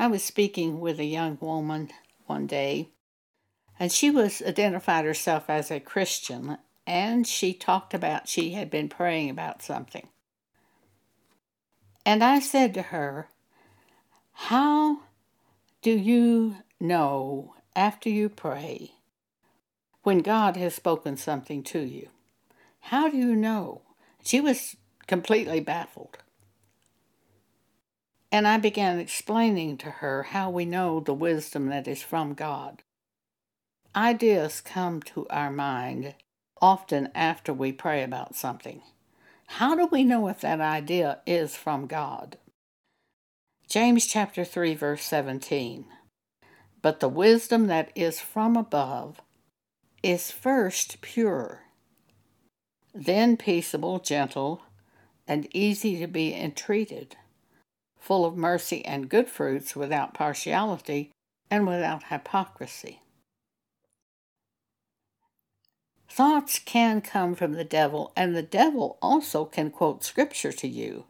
I 0.00 0.06
was 0.06 0.24
speaking 0.24 0.80
with 0.80 0.98
a 0.98 1.04
young 1.04 1.36
woman 1.42 1.90
one 2.24 2.46
day, 2.46 2.88
and 3.78 3.92
she 3.92 4.10
was 4.10 4.40
identified 4.40 5.04
herself 5.04 5.50
as 5.50 5.70
a 5.70 5.78
Christian, 5.78 6.56
and 6.86 7.26
she 7.26 7.52
talked 7.52 7.92
about 7.92 8.26
she 8.26 8.52
had 8.52 8.70
been 8.70 8.88
praying 8.88 9.28
about 9.28 9.60
something. 9.60 10.08
And 12.06 12.24
I 12.24 12.38
said 12.38 12.72
to 12.72 12.82
her, 12.84 13.28
How 14.32 15.00
do 15.82 15.90
you 15.90 16.56
know 16.80 17.56
after 17.76 18.08
you 18.08 18.30
pray 18.30 18.92
when 20.02 20.20
God 20.20 20.56
has 20.56 20.74
spoken 20.74 21.18
something 21.18 21.62
to 21.64 21.80
you? 21.80 22.08
How 22.84 23.10
do 23.10 23.18
you 23.18 23.36
know? 23.36 23.82
She 24.24 24.40
was 24.40 24.76
completely 25.06 25.60
baffled. 25.60 26.16
And 28.32 28.46
I 28.46 28.58
began 28.58 28.98
explaining 28.98 29.76
to 29.78 29.90
her 29.90 30.24
how 30.24 30.50
we 30.50 30.64
know 30.64 31.00
the 31.00 31.14
wisdom 31.14 31.66
that 31.68 31.88
is 31.88 32.02
from 32.02 32.34
God. 32.34 32.82
Ideas 33.94 34.60
come 34.60 35.02
to 35.02 35.26
our 35.30 35.50
mind 35.50 36.14
often 36.62 37.08
after 37.14 37.52
we 37.52 37.72
pray 37.72 38.02
about 38.04 38.36
something. 38.36 38.82
How 39.46 39.74
do 39.74 39.86
we 39.86 40.04
know 40.04 40.28
if 40.28 40.40
that 40.42 40.60
idea 40.60 41.18
is 41.26 41.56
from 41.56 41.86
God? 41.86 42.38
James 43.68 44.06
chapter 44.06 44.44
3 44.44 44.74
verse 44.74 45.02
17. 45.02 45.86
But 46.82 47.00
the 47.00 47.08
wisdom 47.08 47.66
that 47.66 47.90
is 47.94 48.20
from 48.20 48.56
above 48.56 49.20
is 50.02 50.30
first 50.30 51.00
pure, 51.00 51.64
then 52.94 53.36
peaceable, 53.36 53.98
gentle, 53.98 54.62
and 55.26 55.48
easy 55.54 55.98
to 55.98 56.06
be 56.06 56.34
entreated, 56.34 57.16
full 58.00 58.24
of 58.24 58.36
mercy 58.36 58.84
and 58.84 59.08
good 59.08 59.28
fruits, 59.28 59.76
without 59.76 60.14
partiality 60.14 61.12
and 61.50 61.66
without 61.66 62.04
hypocrisy. 62.04 63.00
Thoughts 66.08 66.58
can 66.58 67.00
come 67.00 67.36
from 67.36 67.52
the 67.52 67.64
devil, 67.64 68.12
and 68.16 68.34
the 68.34 68.42
devil 68.42 68.98
also 69.00 69.44
can 69.44 69.70
quote 69.70 70.02
scripture 70.02 70.52
to 70.52 70.66
you. 70.66 71.04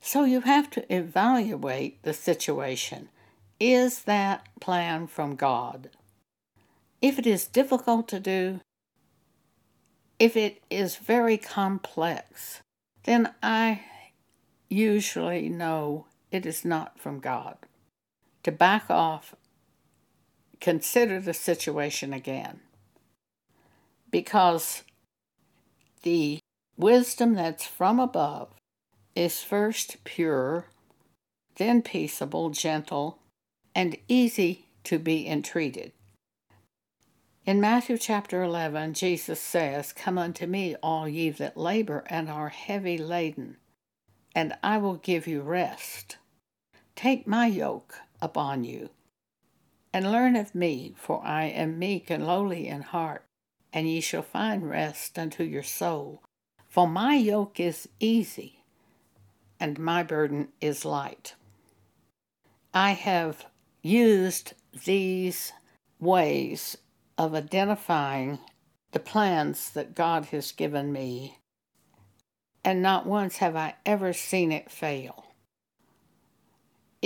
So 0.00 0.24
you 0.24 0.42
have 0.42 0.68
to 0.70 0.94
evaluate 0.94 2.02
the 2.02 2.12
situation. 2.12 3.08
Is 3.58 4.02
that 4.02 4.46
plan 4.60 5.06
from 5.06 5.36
God? 5.36 5.88
If 7.00 7.18
it 7.18 7.26
is 7.26 7.46
difficult 7.46 8.08
to 8.08 8.20
do, 8.20 8.60
if 10.18 10.36
it 10.36 10.62
is 10.70 10.96
very 10.96 11.38
complex, 11.38 12.60
then 13.04 13.32
I 13.42 13.82
usually 14.68 15.48
know 15.48 16.06
it 16.36 16.46
is 16.46 16.64
not 16.64 17.00
from 17.00 17.18
God. 17.18 17.56
To 18.44 18.52
back 18.52 18.84
off, 18.88 19.34
consider 20.60 21.20
the 21.20 21.34
situation 21.34 22.12
again 22.12 22.60
because 24.10 24.82
the 26.02 26.38
wisdom 26.76 27.34
that's 27.34 27.66
from 27.66 27.98
above 27.98 28.48
is 29.14 29.42
first 29.42 30.02
pure, 30.04 30.66
then 31.56 31.82
peaceable, 31.82 32.50
gentle, 32.50 33.18
and 33.74 33.96
easy 34.08 34.66
to 34.84 34.98
be 34.98 35.26
entreated. 35.26 35.92
In 37.44 37.60
Matthew 37.60 37.96
chapter 37.98 38.42
11, 38.42 38.94
Jesus 38.94 39.40
says, 39.40 39.92
Come 39.92 40.18
unto 40.18 40.46
me, 40.46 40.76
all 40.82 41.08
ye 41.08 41.30
that 41.30 41.56
labor 41.56 42.04
and 42.08 42.28
are 42.28 42.48
heavy 42.48 42.98
laden, 42.98 43.56
and 44.34 44.54
I 44.62 44.78
will 44.78 44.96
give 44.96 45.26
you 45.26 45.42
rest. 45.42 46.16
Take 46.96 47.26
my 47.26 47.46
yoke 47.46 47.94
upon 48.22 48.64
you, 48.64 48.88
and 49.92 50.10
learn 50.10 50.34
of 50.34 50.54
me, 50.54 50.94
for 50.96 51.22
I 51.22 51.44
am 51.44 51.78
meek 51.78 52.08
and 52.08 52.26
lowly 52.26 52.68
in 52.68 52.80
heart, 52.80 53.26
and 53.70 53.86
ye 53.86 54.00
shall 54.00 54.22
find 54.22 54.68
rest 54.68 55.18
unto 55.18 55.44
your 55.44 55.62
soul. 55.62 56.22
For 56.70 56.88
my 56.88 57.14
yoke 57.14 57.60
is 57.60 57.86
easy, 58.00 58.64
and 59.60 59.78
my 59.78 60.02
burden 60.02 60.48
is 60.62 60.86
light. 60.86 61.34
I 62.72 62.92
have 62.92 63.44
used 63.82 64.54
these 64.86 65.52
ways 66.00 66.78
of 67.18 67.34
identifying 67.34 68.38
the 68.92 69.00
plans 69.00 69.68
that 69.72 69.94
God 69.94 70.26
has 70.26 70.50
given 70.50 70.94
me, 70.94 71.40
and 72.64 72.80
not 72.80 73.04
once 73.04 73.36
have 73.36 73.54
I 73.54 73.74
ever 73.84 74.14
seen 74.14 74.50
it 74.50 74.70
fail. 74.70 75.25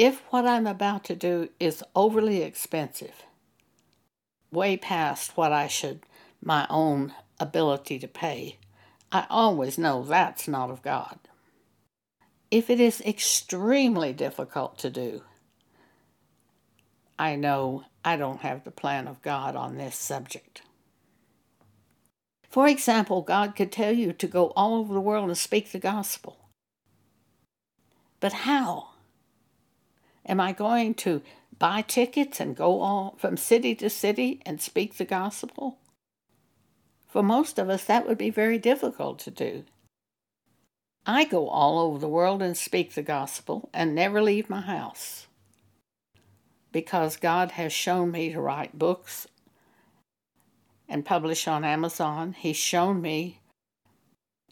If 0.03 0.23
what 0.31 0.47
I'm 0.47 0.67
about 0.67 1.05
to 1.05 1.15
do 1.15 1.51
is 1.61 1.85
overly 1.95 2.41
expensive, 2.41 3.27
way 4.51 4.79
past 4.79 5.37
what 5.37 5.53
I 5.53 5.67
should 5.67 6.07
my 6.43 6.67
own 6.71 7.13
ability 7.39 7.99
to 7.99 8.09
pay, 8.09 8.57
I 9.13 9.27
always 9.29 9.77
know 9.77 10.03
that's 10.03 10.49
not 10.49 10.71
of 10.71 10.81
God. 10.81 11.19
If 12.51 12.71
it 12.71 12.81
is 12.81 13.03
extremely 13.03 14.15
difficult 14.15 14.79
to 14.79 14.89
do, 14.89 15.21
I 17.19 17.37
know 17.37 17.85
I 18.03 18.17
don't 18.17 18.41
have 18.41 18.65
the 18.65 18.71
plan 18.71 19.07
of 19.07 19.21
God 19.21 19.55
on 19.55 19.77
this 19.77 19.97
subject. 19.97 20.63
For 22.49 22.67
example, 22.67 23.21
God 23.21 23.55
could 23.55 23.71
tell 23.71 23.93
you 23.93 24.15
to 24.15 24.27
go 24.27 24.47
all 24.57 24.77
over 24.77 24.95
the 24.95 24.99
world 24.99 25.29
and 25.29 25.37
speak 25.37 25.73
the 25.73 25.79
gospel. 25.79 26.49
But 28.19 28.33
how? 28.33 28.91
Am 30.27 30.41
I 30.41 30.53
going 30.53 30.95
to 30.95 31.23
buy 31.59 31.83
tickets 31.83 32.41
and 32.41 32.57
go 32.57 32.81
all 32.81 33.17
from 33.19 33.37
city 33.37 33.75
to 33.77 33.91
city 33.91 34.41
and 34.47 34.61
speak 34.61 34.97
the 34.97 35.05
gospel? 35.05 35.79
For 37.09 37.23
most 37.23 37.59
of 37.59 37.69
us, 37.69 37.85
that 37.85 38.07
would 38.07 38.19
be 38.19 38.31
very 38.31 38.59
difficult 38.59 39.19
to 39.21 39.31
do. 39.31 39.65
I 41.07 41.25
go 41.25 41.49
all 41.49 41.79
over 41.79 41.99
the 41.99 42.09
world 42.09 42.43
and 42.43 42.57
speak 42.57 42.95
the 42.95 43.03
gospel 43.03 43.69
and 43.73 43.95
never 43.95 44.23
leave 44.23 44.51
my 44.51 44.61
house 44.61 45.27
because 46.73 47.17
God 47.17 47.53
has 47.53 47.73
shown 47.73 48.11
me 48.11 48.33
to 48.33 48.41
write 48.41 48.79
books 48.79 49.27
and 50.89 51.05
publish 51.05 51.49
on 51.49 51.65
Amazon. 51.65 52.35
He's 52.39 52.57
shown 52.57 53.01
me 53.01 53.41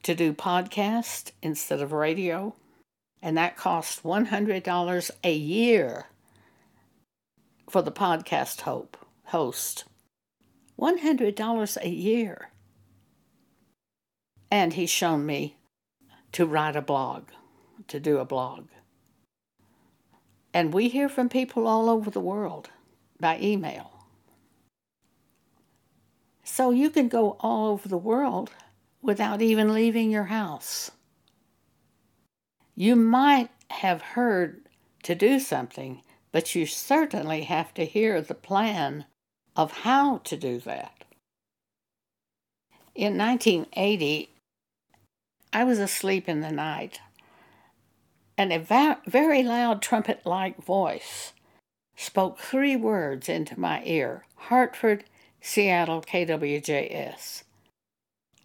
to 0.02 0.14
do 0.14 0.32
podcasts 0.32 1.32
instead 1.42 1.80
of 1.80 1.92
radio, 1.92 2.54
and 3.22 3.36
that 3.36 3.56
costs 3.56 4.00
$100 4.02 5.10
a 5.24 5.32
year 5.32 6.06
for 7.68 7.82
the 7.82 7.92
podcast 7.92 8.62
hope 8.62 8.96
host. 9.24 9.84
$100 10.80 11.76
a 11.82 11.88
year. 11.88 12.50
And 14.50 14.72
he's 14.72 14.90
shown 14.90 15.26
me 15.26 15.56
to 16.32 16.46
write 16.46 16.76
a 16.76 16.82
blog, 16.82 17.24
to 17.88 18.00
do 18.00 18.18
a 18.18 18.24
blog. 18.24 18.68
And 20.54 20.72
we 20.72 20.88
hear 20.88 21.08
from 21.08 21.28
people 21.28 21.66
all 21.66 21.90
over 21.90 22.10
the 22.10 22.20
world 22.20 22.70
by 23.20 23.38
email. 23.40 23.92
So 26.42 26.70
you 26.70 26.88
can 26.88 27.08
go 27.08 27.36
all 27.40 27.68
over 27.68 27.88
the 27.88 27.98
world 27.98 28.50
without 29.02 29.42
even 29.42 29.74
leaving 29.74 30.10
your 30.10 30.24
house. 30.24 30.90
You 32.80 32.94
might 32.94 33.50
have 33.70 34.02
heard 34.14 34.60
to 35.02 35.16
do 35.16 35.40
something, 35.40 36.02
but 36.30 36.54
you 36.54 36.64
certainly 36.64 37.42
have 37.42 37.74
to 37.74 37.84
hear 37.84 38.22
the 38.22 38.36
plan 38.36 39.06
of 39.56 39.78
how 39.78 40.18
to 40.18 40.36
do 40.36 40.60
that. 40.60 41.02
In 42.94 43.18
1980, 43.18 44.30
I 45.52 45.64
was 45.64 45.80
asleep 45.80 46.28
in 46.28 46.40
the 46.40 46.52
night, 46.52 47.00
and 48.36 48.52
a 48.52 48.60
va- 48.60 49.00
very 49.08 49.42
loud 49.42 49.82
trumpet 49.82 50.24
like 50.24 50.62
voice 50.62 51.32
spoke 51.96 52.38
three 52.38 52.76
words 52.76 53.28
into 53.28 53.58
my 53.58 53.82
ear 53.86 54.24
Hartford, 54.36 55.02
Seattle, 55.40 56.02
KWJS. 56.02 57.42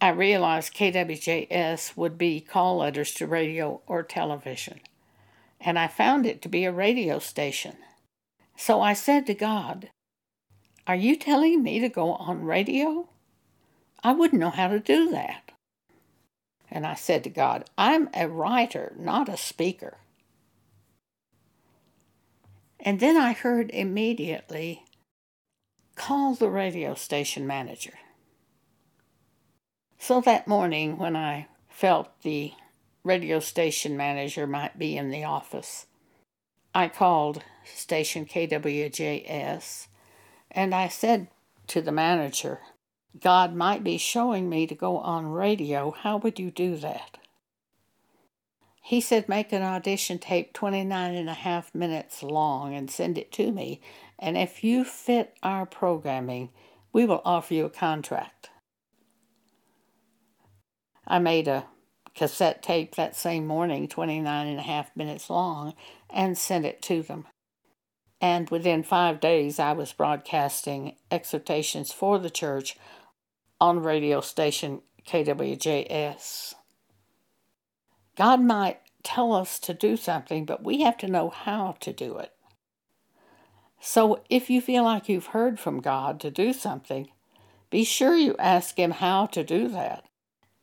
I 0.04 0.10
realized 0.10 0.74
KWJS 0.74 1.96
would 1.96 2.18
be 2.18 2.38
call 2.38 2.76
letters 2.76 3.14
to 3.14 3.26
radio 3.26 3.80
or 3.86 4.02
television, 4.02 4.80
and 5.58 5.78
I 5.78 5.86
found 5.86 6.26
it 6.26 6.42
to 6.42 6.48
be 6.50 6.66
a 6.66 6.72
radio 6.72 7.18
station. 7.18 7.76
So 8.54 8.82
I 8.82 8.92
said 8.92 9.24
to 9.24 9.32
God, 9.32 9.88
are 10.86 10.94
you 10.94 11.16
telling 11.16 11.62
me 11.62 11.80
to 11.80 11.88
go 11.88 12.12
on 12.12 12.44
radio? 12.44 13.08
I 14.02 14.12
wouldn't 14.12 14.40
know 14.40 14.50
how 14.50 14.68
to 14.68 14.78
do 14.78 15.10
that. 15.12 15.52
And 16.70 16.86
I 16.86 16.96
said 16.96 17.24
to 17.24 17.30
God, 17.30 17.64
I'm 17.78 18.10
a 18.12 18.28
writer, 18.28 18.92
not 18.98 19.30
a 19.30 19.38
speaker. 19.38 19.96
And 22.78 23.00
then 23.00 23.16
I 23.16 23.32
heard 23.32 23.70
immediately 23.70 24.84
call 25.96 26.34
the 26.34 26.50
radio 26.50 26.92
station 26.92 27.46
manager. 27.46 27.94
So 29.98 30.20
that 30.22 30.46
morning, 30.46 30.98
when 30.98 31.16
I 31.16 31.46
felt 31.68 32.08
the 32.22 32.52
radio 33.02 33.40
station 33.40 33.96
manager 33.96 34.46
might 34.46 34.78
be 34.78 34.96
in 34.96 35.10
the 35.10 35.24
office, 35.24 35.86
I 36.74 36.88
called 36.88 37.42
station 37.64 38.26
KWJS 38.26 39.86
and 40.50 40.74
I 40.74 40.88
said 40.88 41.28
to 41.68 41.80
the 41.80 41.92
manager, 41.92 42.60
God 43.20 43.54
might 43.54 43.84
be 43.84 43.96
showing 43.96 44.48
me 44.48 44.66
to 44.66 44.74
go 44.74 44.98
on 44.98 45.26
radio. 45.26 45.92
How 45.92 46.16
would 46.16 46.38
you 46.38 46.50
do 46.50 46.76
that? 46.76 47.18
He 48.82 49.00
said, 49.00 49.28
make 49.28 49.52
an 49.52 49.62
audition 49.62 50.18
tape 50.18 50.52
29 50.52 51.14
and 51.14 51.30
a 51.30 51.34
half 51.34 51.74
minutes 51.74 52.22
long 52.22 52.74
and 52.74 52.90
send 52.90 53.16
it 53.16 53.32
to 53.32 53.50
me. 53.50 53.80
And 54.18 54.36
if 54.36 54.62
you 54.62 54.84
fit 54.84 55.34
our 55.42 55.64
programming, 55.64 56.50
we 56.92 57.06
will 57.06 57.22
offer 57.24 57.54
you 57.54 57.64
a 57.64 57.70
contract. 57.70 58.50
I 61.06 61.18
made 61.18 61.48
a 61.48 61.66
cassette 62.14 62.62
tape 62.62 62.94
that 62.94 63.16
same 63.16 63.46
morning, 63.46 63.88
29 63.88 64.46
and 64.46 64.58
a 64.58 64.62
half 64.62 64.96
minutes 64.96 65.28
long, 65.28 65.74
and 66.10 66.38
sent 66.38 66.64
it 66.64 66.80
to 66.82 67.02
them. 67.02 67.26
And 68.20 68.48
within 68.50 68.82
five 68.82 69.20
days, 69.20 69.58
I 69.58 69.72
was 69.72 69.92
broadcasting 69.92 70.96
exhortations 71.10 71.92
for 71.92 72.18
the 72.18 72.30
church 72.30 72.76
on 73.60 73.82
radio 73.82 74.20
station 74.20 74.80
KWJS. 75.06 76.54
God 78.16 78.40
might 78.40 78.80
tell 79.02 79.32
us 79.32 79.58
to 79.60 79.74
do 79.74 79.96
something, 79.96 80.44
but 80.44 80.64
we 80.64 80.80
have 80.82 80.96
to 80.98 81.08
know 81.08 81.28
how 81.28 81.76
to 81.80 81.92
do 81.92 82.16
it. 82.18 82.32
So 83.80 84.22
if 84.30 84.48
you 84.48 84.62
feel 84.62 84.84
like 84.84 85.08
you've 85.08 85.26
heard 85.26 85.60
from 85.60 85.80
God 85.80 86.18
to 86.20 86.30
do 86.30 86.54
something, 86.54 87.10
be 87.68 87.84
sure 87.84 88.16
you 88.16 88.34
ask 88.38 88.78
Him 88.78 88.92
how 88.92 89.26
to 89.26 89.44
do 89.44 89.68
that. 89.68 90.04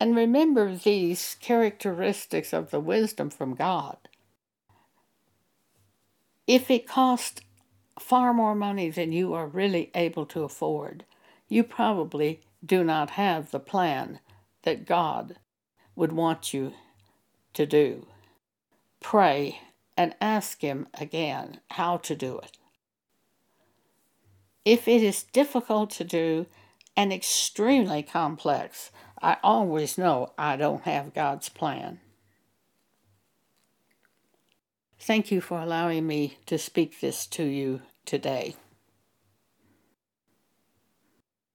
And 0.02 0.16
remember 0.16 0.74
these 0.74 1.36
characteristics 1.38 2.52
of 2.52 2.72
the 2.72 2.80
wisdom 2.80 3.30
from 3.30 3.54
God. 3.54 3.98
If 6.44 6.72
it 6.72 6.88
costs 6.88 7.40
far 8.00 8.34
more 8.34 8.56
money 8.56 8.90
than 8.90 9.12
you 9.12 9.32
are 9.32 9.46
really 9.46 9.92
able 9.94 10.26
to 10.26 10.42
afford, 10.42 11.04
you 11.46 11.62
probably 11.62 12.40
do 12.66 12.82
not 12.82 13.10
have 13.10 13.52
the 13.52 13.60
plan 13.60 14.18
that 14.64 14.86
God 14.86 15.36
would 15.94 16.10
want 16.10 16.52
you 16.52 16.72
to 17.54 17.64
do. 17.64 18.08
Pray 18.98 19.60
and 19.96 20.16
ask 20.20 20.62
Him 20.62 20.88
again 20.94 21.60
how 21.70 21.98
to 21.98 22.16
do 22.16 22.40
it. 22.40 22.58
If 24.64 24.88
it 24.88 25.04
is 25.04 25.22
difficult 25.22 25.90
to 25.90 26.02
do 26.02 26.46
and 26.96 27.12
extremely 27.12 28.02
complex, 28.02 28.90
I 29.22 29.36
always 29.42 29.96
know 29.96 30.32
I 30.36 30.56
don't 30.56 30.82
have 30.82 31.14
God's 31.14 31.48
plan. 31.48 32.00
Thank 34.98 35.30
you 35.30 35.40
for 35.40 35.60
allowing 35.60 36.06
me 36.06 36.38
to 36.46 36.58
speak 36.58 37.00
this 37.00 37.26
to 37.28 37.44
you 37.44 37.82
today. 38.04 38.56